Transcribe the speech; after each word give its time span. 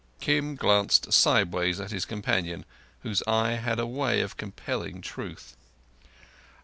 Kim 0.19 0.55
glanced 0.55 1.13
sideways 1.13 1.79
at 1.79 1.91
his 1.91 2.05
companion, 2.05 2.65
whose 3.01 3.21
eye 3.27 3.51
had 3.51 3.77
a 3.77 3.85
way 3.85 4.21
of 4.21 4.35
compelling 4.35 4.99
truth. 4.99 5.55